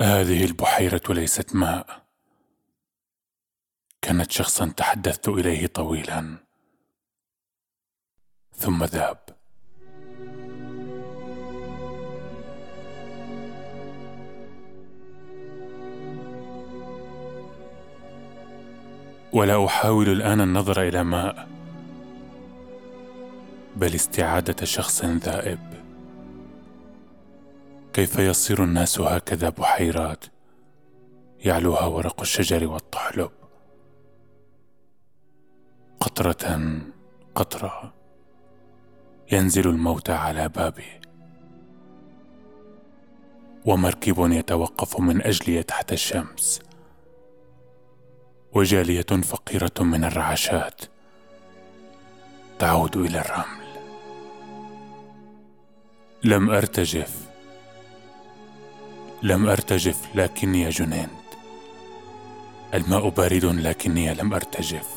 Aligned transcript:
هذه 0.00 0.44
البحيرة 0.44 1.02
ليست 1.08 1.54
ماء. 1.54 2.02
كانت 4.02 4.30
شخصا 4.30 4.66
تحدثت 4.76 5.28
إليه 5.28 5.66
طويلا. 5.66 6.36
ثم 8.54 8.84
ذاب 8.84 9.18
ولا 19.32 19.66
أحاول 19.66 20.08
الآن 20.08 20.40
النظر 20.40 20.82
إلى 20.82 21.04
ماء 21.04 21.48
بل 23.76 23.94
استعادة 23.94 24.64
شخص 24.64 25.04
ذائب. 25.04 25.65
كيف 27.96 28.18
يصير 28.18 28.64
الناس 28.64 29.00
هكذا 29.00 29.48
بحيرات؟ 29.48 30.24
يعلوها 31.40 31.84
ورق 31.86 32.20
الشجر 32.20 32.66
والطحلب. 32.66 33.30
قطرة 36.00 36.80
قطرة. 37.34 37.94
ينزل 39.32 39.68
الموتى 39.68 40.12
على 40.12 40.48
بابي 40.48 41.00
ومركب 43.64 44.32
يتوقف 44.32 45.00
من 45.00 45.22
اجلي 45.22 45.62
تحت 45.62 45.92
الشمس. 45.92 46.60
وجالية 48.52 49.02
فقيرة 49.02 49.80
من 49.80 50.04
الرعشات 50.04 50.80
تعود 52.58 52.96
إلى 52.96 53.20
الرمل. 53.20 53.66
لم 56.24 56.50
أرتجف. 56.50 57.25
لم 59.22 59.48
أرتجف 59.48 60.08
لكني 60.14 60.68
جننت 60.68 61.26
الماء 62.74 63.08
بارد 63.08 63.44
لكني 63.44 64.14
لم 64.14 64.34
أرتجف. 64.34 64.88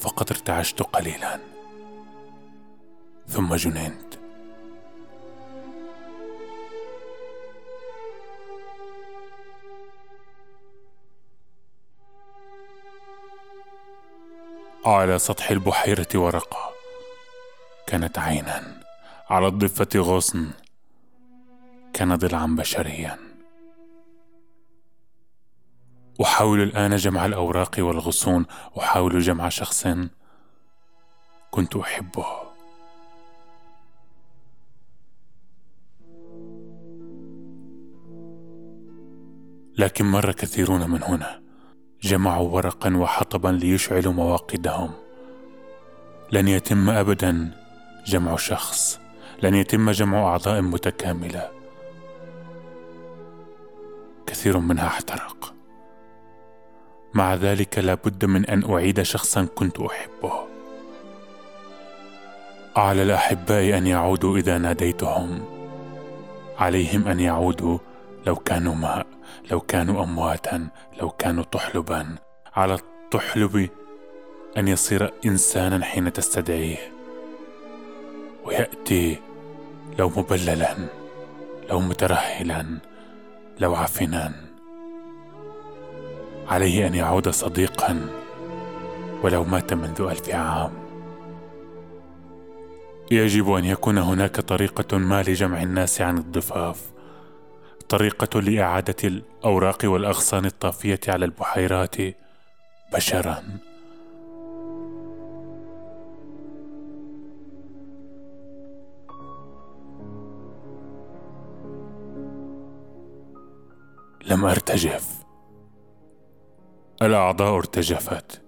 فقد 0.00 0.30
ارتعشت 0.30 0.82
قليلا. 0.82 1.40
ثم 3.28 3.54
جننت. 3.54 4.14
على 14.84 15.18
سطح 15.18 15.50
البحيرة 15.50 16.08
ورقة. 16.14 16.72
كانت 17.86 18.18
عينا. 18.18 18.80
على 19.30 19.46
الضفة 19.46 20.00
غصن. 20.00 20.50
كان 21.96 22.14
ضلعا 22.14 22.46
بشريا 22.46 23.18
أحاول 26.22 26.62
الآن 26.62 26.96
جمع 26.96 27.26
الأوراق 27.26 27.74
والغصون 27.78 28.46
أحاول 28.78 29.20
جمع 29.20 29.48
شخص 29.48 29.86
كنت 31.50 31.76
أحبه. 31.76 32.26
لكن 39.78 40.04
مر 40.04 40.32
كثيرون 40.32 40.90
من 40.90 41.02
هنا. 41.02 41.42
جمعوا 42.02 42.48
ورقا 42.48 42.96
وحطبا 42.96 43.48
ليشعلوا 43.48 44.12
مواقدهم. 44.12 44.90
لن 46.32 46.48
يتم 46.48 46.90
ابدا 46.90 47.50
جمع 48.06 48.36
شخص. 48.36 49.00
لن 49.42 49.54
يتم 49.54 49.90
جمع 49.90 50.18
أعضاء 50.18 50.62
متكاملة. 50.62 51.55
كثير 54.26 54.58
منها 54.58 54.86
احترق. 54.86 55.54
مع 57.14 57.34
ذلك 57.34 57.78
لا 57.78 57.94
بد 57.94 58.24
من 58.24 58.46
أن 58.46 58.72
أعيد 58.72 59.02
شخصا 59.02 59.44
كنت 59.54 59.80
أحبه. 59.80 60.46
على 62.76 63.02
الأحباء 63.02 63.78
أن 63.78 63.86
يعودوا 63.86 64.36
إذا 64.36 64.58
ناديتهم. 64.58 65.44
عليهم 66.58 67.08
أن 67.08 67.20
يعودوا 67.20 67.78
لو 68.26 68.36
كانوا 68.36 68.74
ماء 68.74 69.06
لو 69.50 69.60
كانوا 69.60 70.04
امواتا 70.04 70.68
لو 71.00 71.10
كانوا 71.10 71.44
طحلبا 71.44 72.06
على 72.54 72.74
الطحلب 72.74 73.68
أن 74.56 74.68
يصير 74.68 75.12
انسانا 75.26 75.84
حين 75.84 76.12
تستدعيه. 76.12 76.92
ويأتي 78.44 79.20
لو 79.98 80.08
مبللا 80.08 80.76
لو 81.70 81.80
مترهلا. 81.80 82.78
لو 83.60 83.74
عفنا. 83.74 84.32
عليه 86.48 86.86
أن 86.86 86.94
يعود 86.94 87.28
صديقا 87.28 88.08
ولو 89.22 89.44
مات 89.44 89.72
منذ 89.72 90.00
ألف 90.00 90.30
عام. 90.30 90.72
يجب 93.10 93.52
أن 93.52 93.64
يكون 93.64 93.98
هناك 93.98 94.40
طريقة 94.40 94.98
ما 94.98 95.22
لجمع 95.22 95.62
الناس 95.62 96.00
عن 96.00 96.18
الضفاف. 96.18 96.92
طريقة 97.88 98.40
لإعادة 98.40 98.96
الأوراق 99.04 99.78
والأغصان 99.84 100.44
الطافية 100.44 101.00
على 101.08 101.24
البحيرات 101.24 101.96
بشرا. 102.92 103.42
لم 114.26 114.44
أرتجف. 114.44 115.24
الأعضاء 117.02 117.56
ارتجفت 117.56 118.42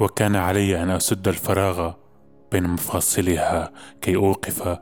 وكان 0.00 0.36
علي 0.36 0.82
أن 0.82 0.90
أسد 0.90 1.28
الفراغ 1.28 1.92
بين 2.52 2.68
مفاصلها 2.68 3.72
كي 4.00 4.16
أوقف 4.16 4.78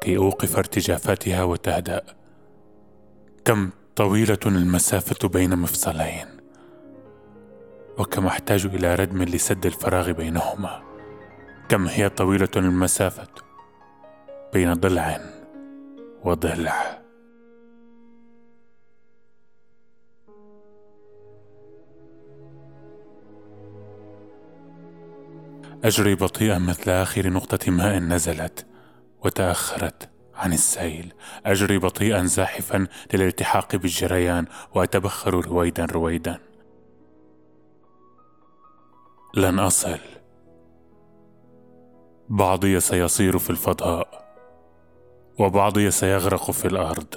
كي 0.00 0.16
أوقف 0.16 0.58
ارتجافاتها 0.58 1.42
وتهدأ. 1.42 2.02
كم 3.44 3.70
طويلة 3.96 4.38
المسافة 4.46 5.28
بين 5.28 5.58
مفصلين 5.58 6.26
وكم 7.98 8.26
أحتاج 8.26 8.66
إلى 8.66 8.94
ردم 8.94 9.22
لسد 9.22 9.66
الفراغ 9.66 10.12
بينهما. 10.12 10.82
كم 11.68 11.86
هي 11.86 12.08
طويلة 12.08 12.48
المسافة 12.56 13.28
بين 14.52 14.72
ضلع 14.72 15.20
وضلع. 16.24 17.03
أجري 25.84 26.14
بطيئا 26.14 26.58
مثل 26.58 26.90
آخر 26.90 27.30
نقطة 27.30 27.70
ماء 27.70 27.98
نزلت 27.98 28.66
وتأخرت 29.24 30.08
عن 30.34 30.52
السيل. 30.52 31.12
أجري 31.46 31.78
بطيئا 31.78 32.24
زاحفا 32.24 32.86
للالتحاق 33.14 33.76
بالجريان 33.76 34.46
وأتبخر 34.74 35.34
رويدا 35.34 35.84
رويدا. 35.84 36.38
لن 39.34 39.58
أصل. 39.58 39.98
بعضي 42.28 42.80
سيصير 42.80 43.38
في 43.38 43.50
الفضاء 43.50 44.34
وبعضي 45.38 45.90
سيغرق 45.90 46.50
في 46.50 46.64
الأرض. 46.64 47.14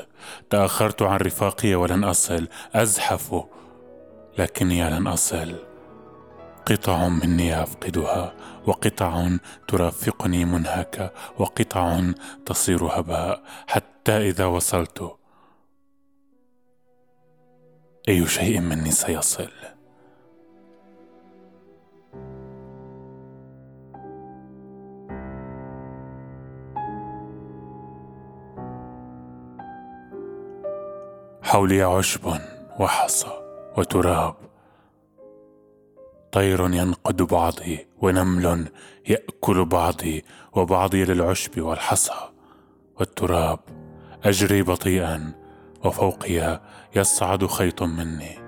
تأخرت 0.50 1.02
عن 1.02 1.18
رفاقي 1.18 1.76
ولن 1.76 2.04
أصل. 2.04 2.48
أزحف. 2.74 3.44
لكني 4.38 4.90
لن 4.90 5.08
أصل. 5.08 5.67
قطع 6.68 7.08
مني 7.08 7.64
أفقدها 7.64 8.34
وقطع 8.66 9.30
ترافقني 9.68 10.46
منهكة 10.46 11.12
وقطع 11.40 12.02
تصير 12.46 12.86
هباء 12.86 13.44
حتى 13.68 14.12
إذا 14.12 14.46
وصلت. 14.46 15.18
أي 18.10 18.28
شيء 18.28 18.60
مني 18.60 18.92
سيصل؟ 18.92 19.52
حولي 31.44 31.82
عشب 31.82 32.40
وحصى 32.80 33.32
وتراب. 33.78 34.47
طير 36.32 36.74
ينقد 36.74 37.22
بعضي 37.22 37.88
ونمل 38.02 38.72
يأكل 39.08 39.66
بعضي 39.66 40.26
وبعضي 40.54 41.06
للعشب 41.06 41.62
والحصى 41.62 42.30
والتراب. 43.00 43.60
أجري 44.24 44.64
بطيئا 44.64 45.34
وفوقي 45.86 46.62
يصعد 46.96 47.46
خيط 47.46 47.84
مني 47.84 48.40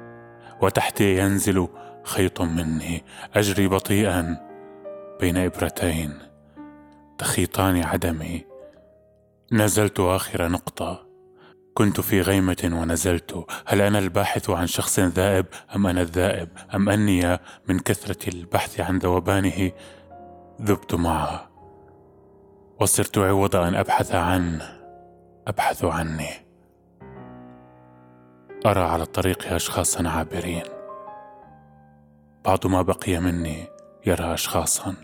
وتحتي 0.62 1.18
ينزل 1.18 1.68
خيط 2.04 2.42
مني. 2.42 3.04
أجري 3.36 3.68
بطيئا 3.68 4.38
بين 5.20 5.38
إبرتين 5.38 6.14
تخيطان 7.18 7.84
عدمي. 7.84 8.46
نزلت 9.52 10.00
آخر 10.00 10.48
نقطة 10.48 11.09
كنت 11.80 12.02
في 12.02 12.22
غيمة 12.22 12.70
ونزلت. 12.74 13.46
هل 13.66 13.82
أنا 13.82 14.00
الباحث 14.00 14.50
عن 14.50 14.68
شخص 14.68 15.00
ذائب؟ 15.00 15.46
أم 15.76 15.88
أنا 15.88 16.02
الذائب؟ 16.02 16.50
أم 16.76 16.90
أني 16.90 17.40
من 17.68 17.80
كثرة 17.80 18.30
البحث 18.30 18.80
عن 18.80 18.98
ذوبانه؟ 18.98 19.72
ذبت 20.62 20.96
معه. 20.96 21.50
وصرت 22.80 23.18
عوض 23.18 23.56
أن 23.56 23.76
أبحث 23.76 24.16
عنه 24.16 24.80
أبحث 25.48 25.86
عني. 25.86 26.30
أرى 28.66 28.82
على 28.82 29.04
الطريق 29.04 29.54
أشخاصا 29.54 30.10
عابرين. 30.10 30.64
بعض 32.46 32.68
ما 32.68 32.82
بقي 32.82 33.20
مني 33.20 33.68
يرى 34.06 34.34
أشخاصا. 34.34 34.96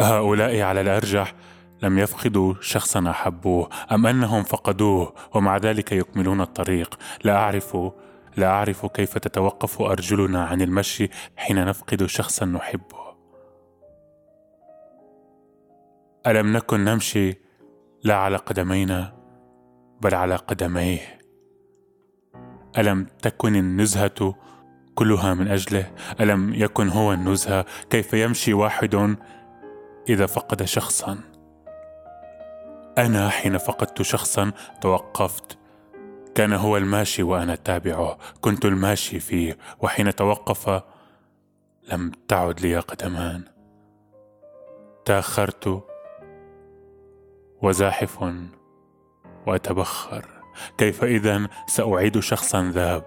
هؤلاء 0.00 0.60
على 0.60 0.80
الأرجح. 0.80 1.34
لم 1.84 1.98
يفقدوا 1.98 2.54
شخصا 2.60 3.10
أحبوه 3.10 3.68
أم 3.92 4.06
أنهم 4.06 4.42
فقدوه؟ 4.42 5.14
ومع 5.34 5.56
ذلك 5.56 5.92
يكملون 5.92 6.40
الطريق. 6.40 6.98
لا 7.24 7.36
أعرف 7.36 7.76
لا 8.36 8.46
أعرف 8.46 8.86
كيف 8.86 9.18
تتوقف 9.18 9.82
أرجلنا 9.82 10.44
عن 10.44 10.62
المشي 10.62 11.08
حين 11.36 11.66
نفقد 11.66 12.06
شخصا 12.06 12.46
نحبه. 12.46 13.04
ألم 16.26 16.56
نكن 16.56 16.84
نمشي 16.84 17.34
لا 18.04 18.14
على 18.14 18.36
قدمينا 18.36 19.14
بل 20.00 20.14
على 20.14 20.36
قدميه؟ 20.36 21.18
ألم 22.78 23.06
تكن 23.22 23.56
النزهة 23.56 24.34
كلها 24.94 25.34
من 25.34 25.48
أجله؟ 25.48 25.92
ألم 26.20 26.54
يكن 26.54 26.88
هو 26.88 27.12
النزهة؟ 27.12 27.64
كيف 27.90 28.14
يمشي 28.14 28.54
واحد 28.54 29.16
إذا 30.08 30.26
فقد 30.26 30.62
شخصا؟ 30.62 31.33
أنا 32.98 33.28
حين 33.28 33.58
فقدت 33.58 34.02
شخصا 34.02 34.52
توقفت. 34.80 35.58
كان 36.34 36.52
هو 36.52 36.76
الماشي 36.76 37.22
وأنا 37.22 37.54
تابعه. 37.54 38.18
كنت 38.40 38.64
الماشي 38.64 39.20
فيه 39.20 39.58
وحين 39.80 40.14
توقف 40.14 40.82
لم 41.92 42.12
تعد 42.28 42.60
لي 42.60 42.78
قدمان. 42.78 43.42
تأخرت 45.04 45.84
وزاحف 47.62 48.24
وأتبخر. 49.46 50.24
كيف 50.78 51.04
إذا 51.04 51.48
سأعيد 51.66 52.18
شخصا 52.20 52.70
ذاب؟ 52.74 53.04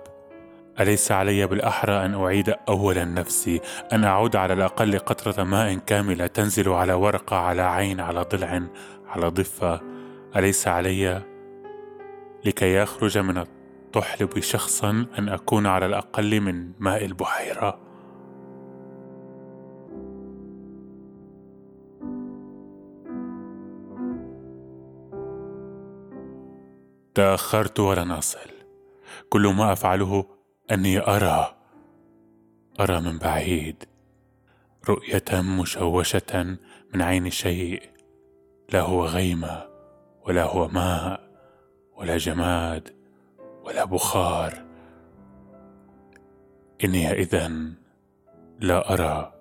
أليس 0.79 1.11
علي 1.11 1.47
بالأحرى 1.47 2.05
أن 2.05 2.15
أعيد 2.15 2.55
أولا 2.69 3.05
نفسي؟ 3.05 3.61
أن 3.93 4.03
أعود 4.03 4.35
على 4.35 4.53
الأقل 4.53 4.99
قطرة 4.99 5.43
ماء 5.43 5.75
كاملة 5.75 6.27
تنزل 6.27 6.69
على 6.69 6.93
ورقة 6.93 7.35
على 7.35 7.61
عين 7.61 7.99
على 7.99 8.21
ضلع 8.21 8.61
على 9.07 9.27
ضفة 9.27 9.81
أليس 10.35 10.67
علي 10.67 11.23
لكي 12.45 12.75
يخرج 12.75 13.17
من 13.17 13.37
الطحلب 13.37 14.39
شخصا 14.39 15.05
أن 15.19 15.29
أكون 15.29 15.67
على 15.67 15.85
الأقل 15.85 16.41
من 16.41 16.71
ماء 16.79 17.05
البحيرة؟ 17.05 17.79
تأخرت 27.15 27.79
ولن 27.79 28.11
أصل 28.11 28.49
كل 29.29 29.47
ما 29.47 29.73
أفعله 29.73 30.25
أني 30.71 30.99
أرى 30.99 31.55
أرى 32.79 33.01
من 33.01 33.17
بعيد 33.17 33.83
رؤية 34.89 35.41
مشوشة 35.41 36.57
من 36.93 37.01
عين 37.01 37.29
شيء. 37.29 37.96
لا 38.69 38.81
هو 38.81 39.05
غيمة 39.05 39.67
ولا 40.25 40.43
هو 40.43 40.67
ماء 40.67 41.19
ولا 41.97 42.17
جماد 42.17 42.95
ولا 43.63 43.85
بخار. 43.85 44.53
إني 46.83 47.11
إذا 47.11 47.51
لا 48.59 48.93
أرى. 48.93 49.33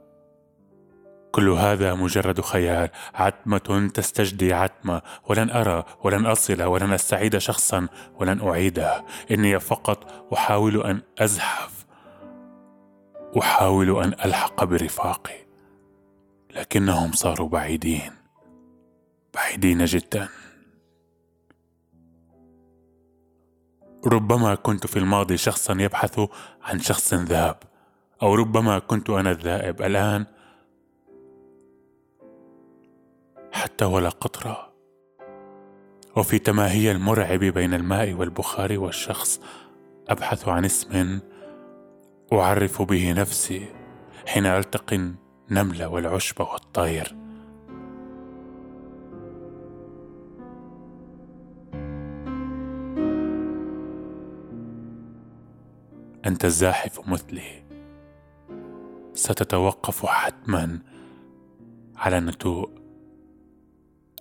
كل 1.33 1.49
هذا 1.49 1.95
مجرد 1.95 2.41
خيال. 2.41 2.89
عتمة 3.15 3.91
تستجدي 3.95 4.53
عتمة. 4.53 5.03
ولن 5.29 5.51
أرى 5.51 5.85
ولن 6.05 6.27
أصل 6.27 6.63
ولن 6.63 6.93
أستعيد 6.93 7.39
شخصا 7.39 7.89
ولن 8.19 8.41
أعيده. 8.41 9.05
إني 9.31 9.61
فقط 9.61 10.33
أحاول 10.33 10.87
أن 10.87 11.03
أزحف. 11.19 11.87
أحاول 13.39 14.05
أن 14.05 14.13
ألحق 14.25 14.65
برفاقي. 14.65 15.47
لكنهم 16.55 17.13
صاروا 17.13 17.49
بعيدين. 17.49 18.26
بعيدين 19.37 19.85
جدا. 19.85 20.29
ربما 24.07 24.55
كنت 24.55 24.87
في 24.87 24.99
الماضي 24.99 25.37
شخصا 25.37 25.77
يبحث 25.81 26.21
عن 26.63 26.79
شخص 26.79 27.15
ذاب 27.15 27.57
أو 28.23 28.35
ربما 28.35 28.79
كنت 28.79 29.11
أنا 29.11 29.31
الذائب 29.31 29.83
الآن. 29.83 30.27
حتى 33.53 33.85
ولا 33.85 34.09
قطرة 34.09 34.73
وفي 36.17 36.39
تماهي 36.39 36.91
المرعب 36.91 37.41
بين 37.41 37.75
الماء 37.75 38.13
والبخار 38.13 38.79
والشخص 38.79 39.41
أبحث 40.09 40.49
عن 40.49 40.65
اسم 40.65 41.21
أعرف 42.33 42.83
به 42.83 43.13
نفسي 43.13 43.69
حين 44.27 44.47
ألتقي 44.47 44.97
النملة 45.51 45.89
والعشب 45.89 46.41
والطير. 46.41 47.26
أنت 56.27 56.45
الزاحف 56.45 57.09
مثلي 57.09 57.63
ستتوقف 59.15 60.07
حتما 60.07 60.79
على 61.97 62.21
نتوء. 62.21 62.71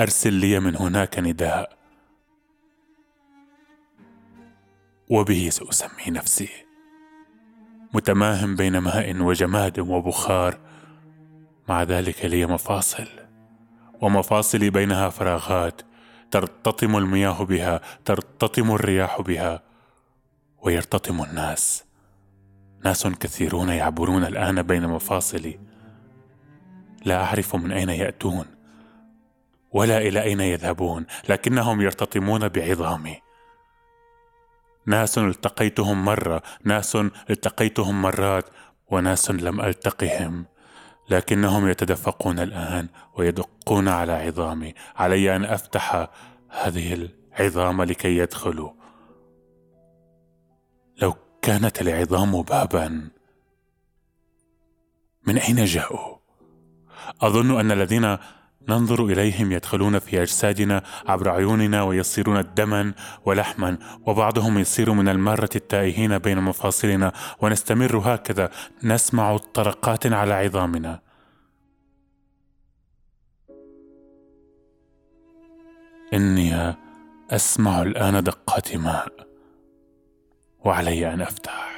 أرسل 0.02 0.34
لي 0.34 0.60
من 0.60 0.76
هناك 0.76 1.20
نداء. 1.20 1.78
وبه 5.10 5.50
سأسمي 5.50 6.06
نفسي. 6.08 6.50
متماهم 7.94 8.56
بين 8.56 8.78
ماء 8.78 9.22
وجماد 9.22 9.80
وبخار. 9.80 10.58
مع 11.70 11.84
ذلك 11.84 12.26
لي 12.26 12.46
مفاصل. 12.46 13.08
ومفاصلي 14.02 14.70
بينها 14.70 15.10
فراغات. 15.10 15.82
ترتطم 16.32 16.98
المياه 16.98 17.44
بها 17.44 17.82
ترتطم 18.06 18.72
الرياح 18.72 19.22
بها. 19.22 19.64
ويرتطم 20.62 21.24
الناس. 21.24 21.85
ناس 22.86 23.08
كثيرون 23.08 23.70
يعبرون 23.70 24.24
الآن 24.24 24.62
بين 24.62 24.88
مفاصلي. 24.88 25.60
لا 27.06 27.24
أعرف 27.24 27.56
من 27.56 27.72
أين 27.72 27.90
يأتون 27.90 28.46
ولا 29.72 29.98
إلى 29.98 30.24
أين 30.24 30.40
يذهبون 30.40 31.06
لكنهم 31.30 31.82
يرتطمون 31.82 32.48
بعظامي. 32.48 33.18
ناس 34.86 35.18
التقيتهم 35.18 36.06
مرة 36.06 36.44
ناس 36.64 36.96
التقيتهم 37.30 38.02
مرات 38.02 38.46
وناس 38.92 39.32
لم 39.32 39.62
ألتقهم 39.62 40.46
لكنهم 41.10 41.68
يتدفقون 41.70 42.40
الآن 42.40 42.88
ويدقون 43.18 43.88
على 43.88 44.14
عظامي. 44.14 44.74
علي 44.96 45.36
أن 45.36 45.46
أفتح 45.46 46.10
هذه 46.50 47.10
العظام 47.40 47.84
لكي 47.84 48.18
يدخلوا. 48.18 48.70
لو 48.70 48.85
كانت 51.46 51.82
العظام 51.82 52.42
بابا. 52.42 53.10
من 55.28 55.38
أين 55.38 55.66
جاءوا؟ 55.66 56.18
أظن 57.22 57.60
أن 57.60 57.72
الذين 57.72 58.18
ننظر 58.70 59.06
إليهم 59.06 59.52
يدخلون 59.52 60.00
في 60.00 60.22
أجسادنا 60.22 60.84
عبر 61.08 61.30
عيوننا 61.30 61.84
ويصيرون 61.84 62.54
دما 62.58 62.94
ولحما 63.26 63.78
وبعضهم 64.06 64.58
يصير 64.58 64.92
من 64.92 65.10
المارة 65.10 65.50
التائهين 65.56 66.18
بين 66.18 66.42
مفاصلنا 66.42 67.14
ونستمر 67.42 67.98
هكذا 67.98 68.52
نسمع 68.84 69.38
طرقات 69.38 70.06
على 70.06 70.34
عظامنا. 70.34 71.02
إني 76.14 76.76
أسمع 77.32 77.82
الآن 77.82 78.24
دقات 78.24 78.76
ماء. 78.76 79.25
وعلي 80.66 81.14
أن 81.14 81.22
أفتح. 81.22 81.75